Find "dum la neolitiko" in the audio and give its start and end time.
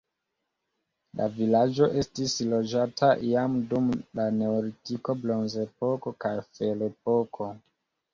3.73-5.15